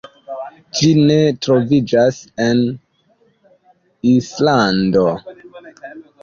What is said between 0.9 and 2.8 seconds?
ne troviĝas en